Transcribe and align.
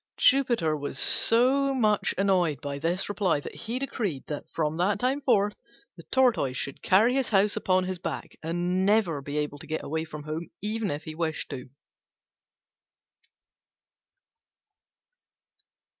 Jupiter 0.17 0.75
was 0.75 0.97
so 0.97 1.75
much 1.75 2.15
annoyed 2.17 2.59
by 2.59 2.79
this 2.79 3.07
reply 3.07 3.39
that 3.41 3.53
he 3.53 3.77
decreed 3.77 4.25
that 4.25 4.49
from 4.49 4.75
that 4.77 4.99
time 4.99 5.21
forth 5.21 5.61
the 5.95 6.01
Tortoise 6.11 6.57
should 6.57 6.81
carry 6.81 7.13
his 7.13 7.29
house 7.29 7.55
upon 7.55 7.83
his 7.83 7.99
back, 7.99 8.35
and 8.41 8.83
never 8.83 9.21
be 9.21 9.37
able 9.37 9.59
to 9.59 9.67
get 9.67 9.83
away 9.83 10.05
from 10.05 10.23
home 10.23 10.49
even 10.59 10.89
if 10.89 11.03
he 11.03 11.13
wished 11.13 11.51
to. 11.51 11.69